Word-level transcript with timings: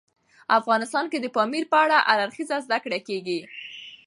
افغانستان 0.59 1.05
کې 1.11 1.17
د 1.21 1.27
پامیر 1.35 1.63
په 1.71 1.77
اړه 1.83 1.97
هر 2.07 2.17
اړخیزه 2.25 2.57
زده 2.65 2.77
کړه 2.83 2.99
کېږي. 3.07 3.39